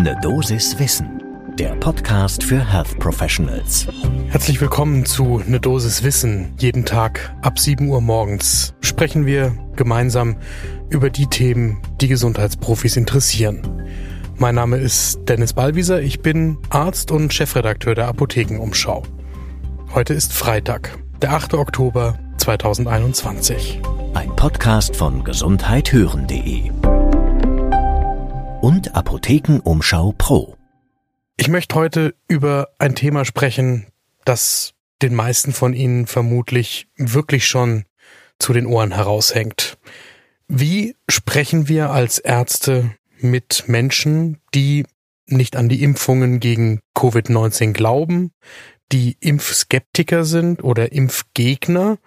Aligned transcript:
Ne 0.00 0.16
Dosis 0.22 0.78
Wissen, 0.78 1.22
der 1.58 1.74
Podcast 1.74 2.42
für 2.42 2.72
Health 2.72 2.98
Professionals. 2.98 3.86
Herzlich 4.28 4.58
willkommen 4.58 5.04
zu 5.04 5.42
Ne 5.46 5.60
Dosis 5.60 6.02
Wissen. 6.02 6.54
Jeden 6.56 6.86
Tag 6.86 7.36
ab 7.42 7.58
7 7.58 7.86
Uhr 7.86 8.00
morgens 8.00 8.72
sprechen 8.80 9.26
wir 9.26 9.54
gemeinsam 9.76 10.36
über 10.88 11.10
die 11.10 11.26
Themen, 11.26 11.82
die 12.00 12.08
Gesundheitsprofis 12.08 12.96
interessieren. 12.96 13.60
Mein 14.38 14.54
Name 14.54 14.78
ist 14.78 15.20
Dennis 15.28 15.52
Ballwieser, 15.52 16.00
ich 16.00 16.22
bin 16.22 16.56
Arzt 16.70 17.10
und 17.10 17.34
Chefredakteur 17.34 17.94
der 17.94 18.08
Apothekenumschau. 18.08 19.02
Heute 19.94 20.14
ist 20.14 20.32
Freitag, 20.32 20.96
der 21.20 21.34
8. 21.34 21.52
Oktober 21.52 22.18
2021. 22.38 23.82
Ein 24.14 24.34
Podcast 24.34 24.96
von 24.96 25.24
gesundheithören.de 25.24 26.70
und 28.80 28.94
Apothekenumschau 28.94 30.14
Pro. 30.16 30.56
Ich 31.36 31.48
möchte 31.48 31.74
heute 31.74 32.14
über 32.28 32.70
ein 32.78 32.94
Thema 32.94 33.26
sprechen, 33.26 33.88
das 34.24 34.72
den 35.02 35.14
meisten 35.14 35.52
von 35.52 35.74
Ihnen 35.74 36.06
vermutlich 36.06 36.88
wirklich 36.96 37.46
schon 37.46 37.84
zu 38.38 38.54
den 38.54 38.64
Ohren 38.64 38.92
heraushängt. 38.92 39.76
Wie 40.48 40.96
sprechen 41.10 41.68
wir 41.68 41.90
als 41.90 42.18
Ärzte 42.18 42.94
mit 43.18 43.64
Menschen, 43.66 44.38
die 44.54 44.86
nicht 45.26 45.56
an 45.56 45.68
die 45.68 45.82
Impfungen 45.82 46.40
gegen 46.40 46.80
Covid-19 46.96 47.74
glauben, 47.74 48.32
die 48.92 49.18
Impfskeptiker 49.20 50.24
sind 50.24 50.64
oder 50.64 50.92
Impfgegner 50.92 51.98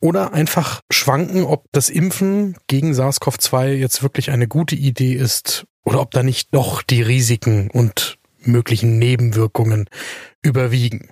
oder 0.00 0.32
einfach 0.32 0.80
schwanken, 0.90 1.44
ob 1.44 1.66
das 1.72 1.90
Impfen 1.90 2.56
gegen 2.68 2.94
SARS-CoV-2 2.94 3.72
jetzt 3.74 4.02
wirklich 4.02 4.30
eine 4.30 4.48
gute 4.48 4.76
Idee 4.76 5.12
ist 5.12 5.66
oder 5.84 6.00
ob 6.00 6.10
da 6.10 6.22
nicht 6.22 6.54
doch 6.54 6.82
die 6.82 7.02
Risiken 7.02 7.70
und 7.70 8.18
möglichen 8.42 8.98
Nebenwirkungen 8.98 9.88
überwiegen. 10.42 11.10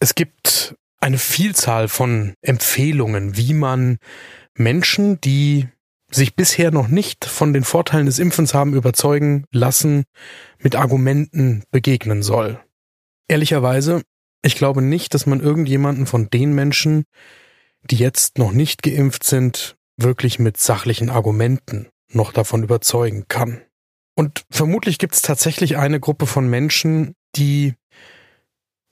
Es 0.00 0.14
gibt 0.14 0.74
eine 1.00 1.18
Vielzahl 1.18 1.88
von 1.88 2.34
Empfehlungen, 2.42 3.36
wie 3.36 3.54
man 3.54 3.98
Menschen, 4.56 5.20
die 5.20 5.68
sich 6.10 6.36
bisher 6.36 6.70
noch 6.70 6.88
nicht 6.88 7.24
von 7.24 7.52
den 7.52 7.64
Vorteilen 7.64 8.06
des 8.06 8.18
Impfens 8.18 8.54
haben 8.54 8.74
überzeugen 8.74 9.44
lassen, 9.50 10.04
mit 10.58 10.76
Argumenten 10.76 11.64
begegnen 11.70 12.22
soll. 12.22 12.60
Ehrlicherweise, 13.28 14.02
ich 14.42 14.56
glaube 14.56 14.82
nicht, 14.82 15.14
dass 15.14 15.26
man 15.26 15.40
irgendjemanden 15.40 16.06
von 16.06 16.28
den 16.28 16.54
Menschen, 16.54 17.04
die 17.90 17.96
jetzt 17.96 18.38
noch 18.38 18.52
nicht 18.52 18.82
geimpft 18.82 19.24
sind, 19.24 19.76
wirklich 19.96 20.38
mit 20.38 20.58
sachlichen 20.58 21.10
Argumenten 21.10 21.88
noch 22.14 22.32
davon 22.32 22.62
überzeugen 22.62 23.26
kann. 23.28 23.62
Und 24.14 24.44
vermutlich 24.50 24.98
gibt 24.98 25.14
es 25.14 25.22
tatsächlich 25.22 25.76
eine 25.76 26.00
Gruppe 26.00 26.26
von 26.26 26.48
Menschen, 26.48 27.14
die 27.36 27.74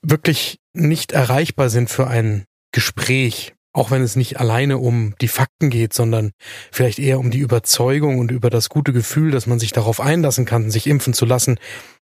wirklich 0.01 0.59
nicht 0.73 1.11
erreichbar 1.11 1.69
sind 1.69 1.89
für 1.89 2.07
ein 2.07 2.45
Gespräch, 2.71 3.53
auch 3.73 3.91
wenn 3.91 4.01
es 4.01 4.15
nicht 4.15 4.39
alleine 4.39 4.77
um 4.77 5.15
die 5.21 5.27
Fakten 5.27 5.69
geht, 5.69 5.93
sondern 5.93 6.31
vielleicht 6.71 6.99
eher 6.99 7.19
um 7.19 7.31
die 7.31 7.39
Überzeugung 7.39 8.19
und 8.19 8.31
über 8.31 8.49
das 8.49 8.69
gute 8.69 8.93
Gefühl, 8.93 9.31
dass 9.31 9.47
man 9.47 9.59
sich 9.59 9.73
darauf 9.73 9.99
einlassen 9.99 10.45
kann, 10.45 10.71
sich 10.71 10.87
impfen 10.87 11.13
zu 11.13 11.25
lassen. 11.25 11.59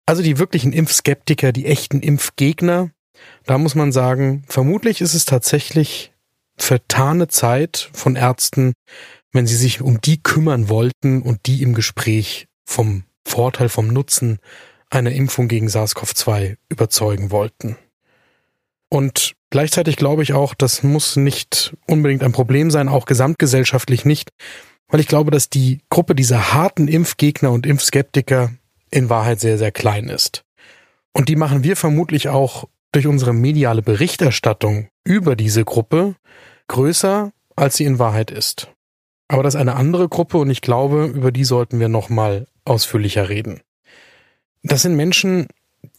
Also 0.07 0.23
die 0.23 0.39
wirklichen 0.39 0.73
Impfskeptiker, 0.73 1.53
die 1.53 1.67
echten 1.67 2.01
Impfgegner, 2.01 2.91
da 3.45 3.59
muss 3.59 3.75
man 3.75 3.93
sagen, 3.93 4.45
vermutlich 4.49 5.01
ist 5.01 5.15
es 5.15 5.25
tatsächlich 5.25 6.13
vertane 6.57 7.29
Zeit 7.29 7.91
von 7.93 8.17
Ärzten, 8.17 8.75
wenn 9.35 9.47
sie 9.47 9.57
sich 9.57 9.83
um 9.83 10.01
die 10.01 10.23
kümmern 10.23 10.69
wollten 10.69 11.21
und 11.21 11.41
die 11.47 11.63
im 11.63 11.75
Gespräch 11.75 12.47
vom 12.65 13.03
Vorteil, 13.27 13.69
vom 13.69 13.89
Nutzen 13.89 14.39
einer 14.91 15.11
Impfung 15.11 15.49
gegen 15.49 15.67
SARS-CoV-2 15.67 16.57
überzeugen 16.69 17.31
wollten. 17.33 17.77
Und 18.89 19.35
gleichzeitig 19.51 19.97
glaube 19.97 20.23
ich 20.23 20.35
auch, 20.35 20.55
das 20.55 20.85
muss 20.85 21.17
nicht 21.17 21.77
unbedingt 21.89 22.23
ein 22.23 22.31
Problem 22.31 22.71
sein, 22.71 22.89
auch 22.89 23.07
gesamtgesellschaftlich 23.07 24.05
nicht, 24.05 24.31
weil 24.89 25.01
ich 25.01 25.09
glaube, 25.09 25.33
dass 25.33 25.51
die 25.51 25.81
Gruppe 25.91 26.15
dieser 26.15 26.55
harten 26.55 26.87
Impfgegner 26.87 27.51
und 27.51 27.67
Impfskeptiker 27.67 28.53
in 28.91 29.11
Wahrheit 29.11 29.41
sehr, 29.41 29.59
sehr 29.59 29.73
klein 29.73 30.09
ist. 30.09 30.45
Und 31.13 31.29
die 31.29 31.37
machen 31.37 31.65
wir 31.65 31.75
vermutlich 31.75 32.29
auch 32.29 32.69
durch 32.93 33.09
unsere 33.09 33.33
mediale 33.33 33.83
Berichterstattung 33.83 34.89
über 35.03 35.35
diese 35.35 35.65
Gruppe 35.65 36.15
größer, 36.69 37.33
als 37.57 37.77
sie 37.77 37.85
in 37.85 37.99
Wahrheit 37.99 38.31
ist. 38.31 38.74
Aber 39.35 39.43
das 39.43 39.57
ist 39.57 39.61
eine 39.61 39.75
andere 39.75 40.09
Gruppe 40.09 40.39
und 40.39 40.49
ich 40.49 40.61
glaube, 40.61 41.07
über 41.07 41.33
die 41.33 41.43
sollten 41.43 41.81
wir 41.81 41.89
nochmal 41.89 42.47
ausführlicher 42.65 43.29
reden. 43.29 43.63
Das 44.63 44.83
sind 44.83 44.95
Menschen, 44.95 45.49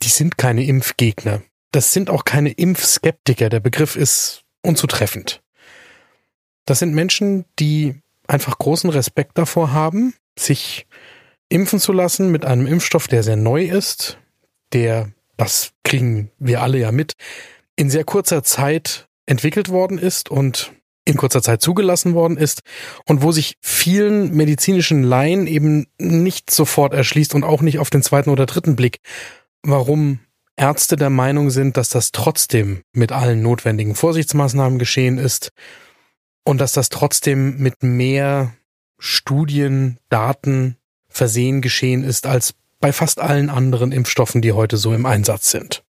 die 0.04 0.08
sind 0.08 0.38
keine 0.38 0.64
Impfgegner. 0.64 1.42
Das 1.74 1.92
sind 1.92 2.10
auch 2.10 2.24
keine 2.24 2.52
Impfskeptiker. 2.52 3.50
Der 3.50 3.60
Begriff 3.60 3.98
ist 3.98 4.46
unzutreffend. 4.62 5.44
Das 6.64 6.80
sind 6.80 6.94
Menschen, 6.94 7.44
die 7.60 7.96
einfach 8.26 8.58
großen 8.58 8.90
Respekt 8.90 9.38
davor 9.38 9.74
haben, 9.74 10.14
sich 10.40 10.88
impfen 11.50 11.82
zu 11.82 11.92
lassen 11.92 12.32
mit 12.32 12.46
einem 12.46 12.66
Impfstoff, 12.66 13.10
der 13.10 13.22
sehr 13.22 13.36
neu 13.36 13.66
ist, 13.66 14.18
der, 14.72 15.12
das 15.36 15.74
kriegen 15.84 16.32
wir 16.40 16.62
alle 16.62 16.78
ja 16.78 16.94
mit, 16.94 17.16
in 17.76 17.90
sehr 17.90 18.06
kurzer 18.06 18.44
Zeit 18.44 19.10
entwickelt 19.26 19.68
worden 19.68 19.98
ist 19.98 20.32
und 20.32 20.72
in 21.06 21.18
kurzer 21.18 21.42
Zeit 21.42 21.62
zugelassen 21.62 22.14
worden 22.16 22.38
ist 22.38 22.62
und 23.06 23.22
wo 23.22 23.32
sich 23.32 23.56
vielen 23.62 24.36
medizinischen 24.36 25.04
Laien 25.04 25.46
eben 25.46 25.88
nicht 26.00 26.50
sofort 26.50 26.94
erschließt 26.94 27.36
und 27.36 27.44
auch 27.44 27.62
nicht 27.62 27.80
auf 27.80 27.92
den 27.92 28.04
zweiten 28.04 28.32
oder 28.32 28.48
dritten 28.48 28.76
Blick, 28.76 29.00
warum 29.62 30.20
Ärzte 30.58 30.96
der 30.96 31.10
Meinung 31.10 31.50
sind, 31.52 31.78
dass 31.78 31.90
das 31.90 32.12
trotzdem 32.12 32.82
mit 32.94 33.12
allen 33.12 33.42
notwendigen 33.42 33.94
Vorsichtsmaßnahmen 33.94 34.80
geschehen 34.80 35.18
ist 35.18 35.52
und 36.44 36.60
dass 36.60 36.72
das 36.72 36.90
trotzdem 36.90 37.58
mit 37.58 37.84
mehr 37.84 38.54
Studien, 38.98 40.00
Daten 40.10 40.78
versehen 41.08 41.62
geschehen 41.62 42.04
ist 42.04 42.26
als 42.26 42.56
bei 42.80 42.94
fast 42.94 43.20
allen 43.20 43.50
anderen 43.50 43.92
Impfstoffen, 43.92 44.42
die 44.42 44.54
heute 44.54 44.78
so 44.78 44.94
im 44.94 45.06
Einsatz 45.06 45.52
sind. 45.52 45.84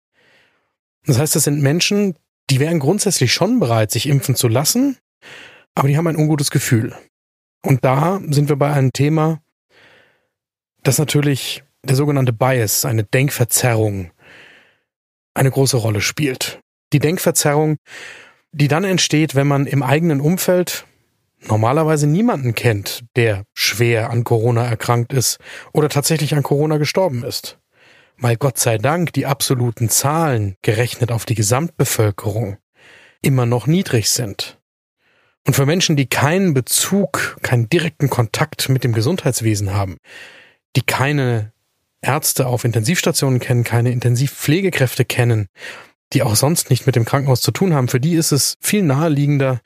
Das 1.06 1.18
heißt, 1.18 1.36
das 1.36 1.44
sind 1.44 1.60
Menschen, 1.60 2.16
die 2.50 2.60
wären 2.60 2.78
grundsätzlich 2.78 3.32
schon 3.32 3.60
bereit, 3.60 3.90
sich 3.90 4.08
impfen 4.08 4.34
zu 4.34 4.48
lassen, 4.48 4.96
aber 5.74 5.88
die 5.88 5.96
haben 5.96 6.06
ein 6.06 6.16
ungutes 6.16 6.50
Gefühl. 6.50 6.94
Und 7.64 7.84
da 7.84 8.20
sind 8.28 8.48
wir 8.48 8.56
bei 8.56 8.72
einem 8.72 8.92
Thema, 8.92 9.40
das 10.82 10.98
natürlich 10.98 11.64
der 11.82 11.96
sogenannte 11.96 12.32
Bias, 12.32 12.84
eine 12.84 13.04
Denkverzerrung, 13.04 14.10
eine 15.34 15.50
große 15.50 15.76
Rolle 15.76 16.00
spielt. 16.00 16.60
Die 16.92 16.98
Denkverzerrung, 16.98 17.76
die 18.52 18.68
dann 18.68 18.84
entsteht, 18.84 19.34
wenn 19.34 19.46
man 19.46 19.66
im 19.66 19.82
eigenen 19.82 20.20
Umfeld 20.20 20.86
normalerweise 21.48 22.06
niemanden 22.06 22.54
kennt, 22.54 23.04
der 23.16 23.44
schwer 23.52 24.10
an 24.10 24.24
Corona 24.24 24.64
erkrankt 24.64 25.12
ist 25.12 25.38
oder 25.72 25.88
tatsächlich 25.88 26.34
an 26.34 26.42
Corona 26.42 26.78
gestorben 26.78 27.24
ist. 27.24 27.58
Weil 28.16 28.36
Gott 28.36 28.58
sei 28.58 28.78
Dank 28.78 29.12
die 29.12 29.26
absoluten 29.26 29.88
Zahlen 29.88 30.56
gerechnet 30.62 31.10
auf 31.10 31.24
die 31.24 31.34
Gesamtbevölkerung 31.34 32.58
immer 33.20 33.44
noch 33.46 33.66
niedrig 33.66 34.10
sind. 34.10 34.58
Und 35.46 35.54
für 35.54 35.66
Menschen, 35.66 35.96
die 35.96 36.06
keinen 36.06 36.54
Bezug, 36.54 37.36
keinen 37.42 37.68
direkten 37.68 38.08
Kontakt 38.08 38.68
mit 38.68 38.82
dem 38.82 38.92
Gesundheitswesen 38.92 39.74
haben, 39.74 39.98
die 40.76 40.82
keine 40.82 41.52
Ärzte 42.00 42.46
auf 42.46 42.64
Intensivstationen 42.64 43.40
kennen, 43.40 43.64
keine 43.64 43.92
Intensivpflegekräfte 43.92 45.04
kennen, 45.04 45.48
die 46.12 46.22
auch 46.22 46.36
sonst 46.36 46.70
nicht 46.70 46.86
mit 46.86 46.96
dem 46.96 47.04
Krankenhaus 47.04 47.40
zu 47.40 47.50
tun 47.50 47.74
haben, 47.74 47.88
für 47.88 48.00
die 48.00 48.14
ist 48.14 48.32
es 48.32 48.56
viel 48.60 48.82
naheliegender, 48.82 49.60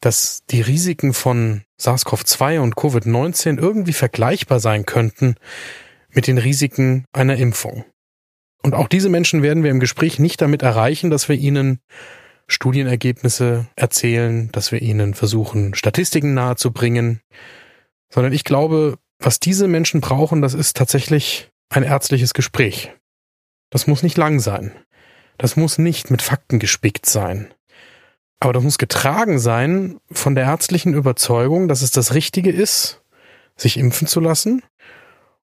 dass 0.00 0.40
die 0.50 0.62
Risiken 0.62 1.12
von 1.12 1.62
SARS-CoV-2 1.78 2.60
und 2.60 2.74
Covid-19 2.74 3.58
irgendwie 3.58 3.92
vergleichbar 3.92 4.60
sein 4.60 4.86
könnten 4.86 5.34
mit 6.08 6.26
den 6.26 6.38
Risiken 6.38 7.04
einer 7.12 7.36
Impfung. 7.36 7.84
Und 8.62 8.74
auch 8.74 8.88
diese 8.88 9.08
Menschen 9.08 9.42
werden 9.42 9.62
wir 9.62 9.70
im 9.70 9.80
Gespräch 9.80 10.18
nicht 10.18 10.40
damit 10.40 10.62
erreichen, 10.62 11.10
dass 11.10 11.28
wir 11.28 11.36
ihnen 11.36 11.80
Studienergebnisse 12.50 13.68
erzählen, 13.76 14.50
dass 14.50 14.72
wir 14.72 14.82
ihnen 14.82 15.14
versuchen, 15.14 15.74
Statistiken 15.74 16.34
nahezubringen, 16.34 17.20
sondern 18.12 18.32
ich 18.32 18.42
glaube, 18.42 18.98
was 19.20 19.38
diese 19.38 19.68
Menschen 19.68 20.00
brauchen, 20.00 20.42
das 20.42 20.54
ist 20.54 20.76
tatsächlich 20.76 21.48
ein 21.68 21.84
ärztliches 21.84 22.34
Gespräch. 22.34 22.92
Das 23.70 23.86
muss 23.86 24.02
nicht 24.02 24.16
lang 24.16 24.40
sein. 24.40 24.72
Das 25.38 25.56
muss 25.56 25.78
nicht 25.78 26.10
mit 26.10 26.22
Fakten 26.22 26.58
gespickt 26.58 27.06
sein. 27.06 27.54
Aber 28.40 28.52
das 28.52 28.64
muss 28.64 28.78
getragen 28.78 29.38
sein 29.38 30.00
von 30.10 30.34
der 30.34 30.44
ärztlichen 30.44 30.94
Überzeugung, 30.94 31.68
dass 31.68 31.82
es 31.82 31.92
das 31.92 32.14
Richtige 32.14 32.50
ist, 32.50 33.02
sich 33.56 33.76
impfen 33.76 34.08
zu 34.08 34.18
lassen. 34.18 34.62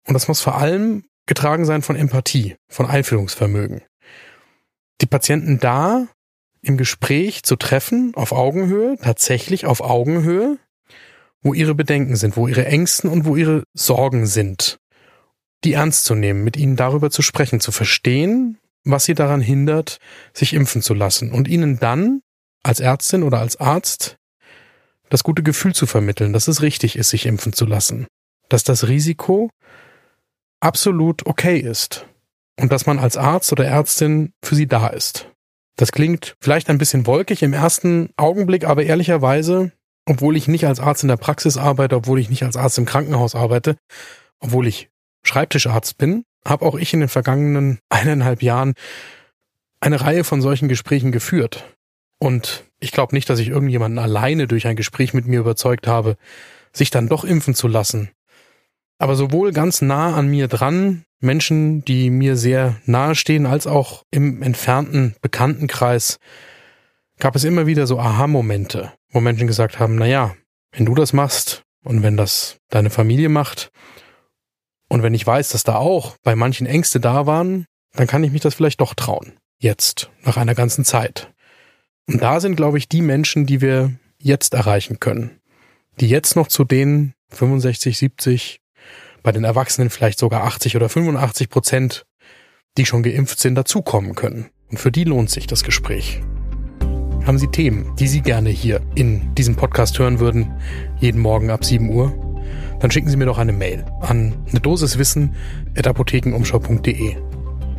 Und 0.07 0.15
das 0.15 0.29
muss 0.29 0.41
vor 0.41 0.57
allem 0.57 1.05
getragen 1.27 1.65
sein 1.65 1.83
von 1.83 1.97
Empathie, 1.97 2.57
von 2.69 2.87
Einfühlungsvermögen. 2.87 3.83
Die 5.01 5.07
Patienten 5.07 5.59
da 5.59 6.07
im 6.63 6.77
Gespräch 6.77 7.43
zu 7.43 7.57
treffen, 7.57 8.13
auf 8.15 8.33
Augenhöhe, 8.33 8.97
tatsächlich 9.03 9.67
auf 9.67 9.81
Augenhöhe, 9.81 10.59
wo 11.43 11.55
ihre 11.55 11.75
Bedenken 11.75 12.17
sind, 12.17 12.37
wo 12.37 12.47
ihre 12.49 12.67
Ängsten 12.67 13.11
und 13.11 13.25
wo 13.25 13.37
ihre 13.37 13.65
Sorgen 13.75 14.27
sind. 14.27 14.79
die 15.65 15.75
ernst 15.75 16.05
zu 16.05 16.15
nehmen, 16.15 16.43
mit 16.43 16.57
ihnen 16.57 16.77
darüber 16.77 17.11
zu 17.11 17.23
sprechen, 17.23 17.61
zu 17.61 17.71
verstehen, 17.71 18.59
was 18.85 19.05
sie 19.05 19.15
daran 19.15 19.41
hindert, 19.41 19.99
sich 20.33 20.55
impfen 20.55 20.83
zu 20.83 20.95
lassen 20.95 21.31
und 21.31 21.47
ihnen 21.47 21.79
dann 21.79 22.21
als 22.63 22.81
Ärztin 22.81 23.23
oder 23.23 23.39
als 23.39 23.57
Arzt 23.57 24.17
das 25.09 25.23
gute 25.23 25.43
Gefühl 25.43 25.75
zu 25.75 25.87
vermitteln, 25.87 26.33
dass 26.33 26.49
es 26.49 26.63
richtig 26.63 26.97
ist, 26.97 27.11
sich 27.11 27.27
impfen 27.27 27.53
zu 27.53 27.67
lassen, 27.67 28.07
dass 28.49 28.65
das 28.65 28.89
Risiko 28.89 29.51
absolut 30.61 31.27
okay 31.27 31.59
ist 31.59 32.07
und 32.59 32.73
dass 32.73 32.87
man 32.87 32.99
als 32.99 33.17
Arzt 33.17 33.53
oder 33.53 33.65
Ärztin 33.65 34.33
für 34.43 34.55
sie 34.55 34.67
da 34.67 34.89
ist. 34.89 35.32
Das 35.77 35.93
klingt 35.93 36.37
vielleicht 36.41 36.69
ein 36.69 36.79
bisschen 36.79 37.07
wolkig 37.07 37.43
im 37.43 37.53
ersten 37.53 38.11
Augenblick, 38.17 38.65
aber 38.65 38.85
ehrlicherweise, 38.85 39.73
obwohl 40.07 40.37
ich 40.37 40.49
nicht 40.49 40.67
als 40.67 40.81
Arzt 40.81 41.03
in 41.03 41.09
der 41.09 41.17
Praxis 41.17 41.57
arbeite, 41.57 41.97
obwohl 41.97 42.19
ich 42.19 42.29
nicht 42.29 42.43
als 42.43 42.57
Arzt 42.57 42.79
im 42.79 42.85
Krankenhaus 42.85 43.35
arbeite, 43.35 43.77
obwohl 44.39 44.67
ich 44.67 44.91
Schreibtischarzt 45.25 45.99
bin, 45.99 46.25
habe 46.47 46.65
auch 46.67 46.75
ich 46.75 46.93
in 46.93 47.01
den 47.01 47.09
vergangenen 47.09 47.79
eineinhalb 47.89 48.43
Jahren 48.43 48.75
eine 49.81 50.01
Reihe 50.01 50.25
von 50.25 50.43
solchen 50.43 50.69
Gesprächen 50.69 51.13
geführt. 51.13 51.65
Und 52.19 52.65
ich 52.79 52.93
glaube 52.93 53.15
nicht, 53.15 53.29
dass 53.31 53.39
ich 53.39 53.49
irgendjemanden 53.49 53.99
alleine 53.99 54.47
durch 54.47 54.67
ein 54.67 54.77
Gespräch 54.77 55.15
mit 55.15 55.27
mir 55.27 55.41
überzeugt 55.41 55.87
habe, 55.87 56.17
sich 56.73 56.91
dann 56.91 57.09
doch 57.09 57.25
impfen 57.25 57.55
zu 57.55 57.69
lassen. 57.69 58.11
Aber 59.03 59.17
sowohl 59.17 59.51
ganz 59.51 59.83
nah 59.83 60.15
an 60.15 60.29
mir 60.29 60.47
dran, 60.47 61.03
Menschen, 61.19 61.85
die 61.85 62.09
mir 62.09 62.37
sehr 62.37 62.77
nahe 62.87 63.17
stehen, 63.17 63.47
als 63.47 63.67
auch 63.67 64.05
im 64.13 64.45
entfernten 64.45 65.17
Bekanntenkreis, 65.21 66.21
gab 67.19 67.35
es 67.35 67.43
immer 67.43 67.67
wieder 67.67 67.89
so 67.89 67.99
Aha-Momente, 67.99 68.93
wo 69.11 69.19
Menschen 69.19 69.49
gesagt 69.49 69.81
haben, 69.81 69.97
na 69.97 70.07
ja, 70.07 70.37
wenn 70.71 70.87
du 70.87 70.95
das 70.95 71.13
machst 71.13 71.65
und 71.83 72.05
wenn 72.05 72.17
das 72.17 72.59
deine 72.69 72.91
Familie 72.91 73.29
macht 73.29 73.73
und 74.89 75.03
wenn 75.03 75.15
ich 75.15 75.27
weiß, 75.27 75.49
dass 75.49 75.65
da 75.65 75.75
auch 75.75 76.17
bei 76.23 76.37
manchen 76.37 76.69
Ängste 76.69 77.01
da 77.01 77.27
waren, 77.27 77.67
dann 77.95 78.07
kann 78.07 78.23
ich 78.23 78.31
mich 78.31 78.43
das 78.43 78.55
vielleicht 78.55 78.81
doch 78.81 78.95
trauen. 78.95 79.33
Jetzt, 79.59 80.13
nach 80.23 80.37
einer 80.37 80.55
ganzen 80.55 80.85
Zeit. 80.85 81.33
Und 82.07 82.23
da 82.23 82.39
sind, 82.39 82.55
glaube 82.55 82.79
ich, 82.79 82.89
die 82.89 83.03
Menschen, 83.03 83.47
die 83.47 83.61
wir 83.61 83.95
jetzt 84.19 84.55
erreichen 84.55 85.01
können. 85.01 85.41
Die 85.99 86.09
jetzt 86.09 86.37
noch 86.37 86.47
zu 86.47 86.63
den 86.63 87.15
65, 87.31 87.99
70, 87.99 88.62
bei 89.23 89.33
den 89.33 89.45
Erwachsenen 89.45 89.91
vielleicht 89.91 90.19
sogar 90.19 90.45
80 90.45 90.77
oder 90.77 90.89
85 90.89 91.49
Prozent, 91.49 92.07
die 92.79 92.87
schon 92.87 93.03
geimpft 93.03 93.39
sind, 93.39 93.55
dazukommen 93.55 94.15
können. 94.15 94.51
Und 94.71 94.79
für 94.79 94.93
die 94.93 95.05
lohnt 95.05 95.31
sich 95.31 95.47
das 95.47 95.65
Gespräch. 95.65 96.21
Haben 97.27 97.39
Sie 97.39 97.49
Themen, 97.49 97.95
die 97.97 98.09
Sie 98.09 98.21
gerne 98.21 98.51
hier 98.51 98.81
in 98.95 99.35
diesem 99.35 99.55
Podcast 99.55 99.99
hören 99.99 100.19
würden, 100.19 100.55
jeden 100.99 101.21
Morgen 101.21 101.51
ab 101.51 101.65
7 101.65 101.89
Uhr? 101.89 102.33
dann 102.83 102.91
schicken 102.91 103.09
Sie 103.09 103.17
mir 103.17 103.27
doch 103.27 103.39
eine 103.39 103.53
Mail 103.53 103.85
an 104.01 104.35
eine 104.51 104.61
Dosis 104.61 104.99
at 105.77 105.87
apothekenumschau.de 105.87 107.17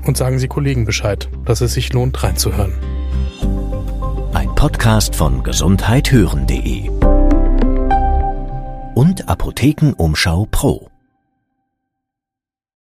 und 0.05 0.17
sagen 0.17 0.39
Sie 0.39 0.47
Kollegen 0.47 0.85
Bescheid, 0.85 1.29
dass 1.43 1.59
es 1.59 1.73
sich 1.73 1.91
lohnt, 1.91 2.23
reinzuhören. 2.23 2.73
Ein 4.33 4.55
Podcast 4.55 5.15
von 5.15 5.43
gesundheithören.de 5.43 6.89
und 8.95 9.27
Apothekenumschau 9.27 10.47
Pro. 10.49 10.92